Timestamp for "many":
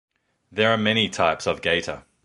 0.79-1.09